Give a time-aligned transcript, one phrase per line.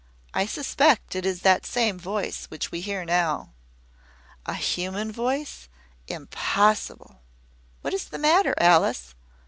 [0.33, 3.53] I suspect it is that same voice which we hear now."
[4.47, 5.69] "A human voice!
[6.07, 7.21] Impossible!"
[7.81, 9.13] "What is the matter, Alice?"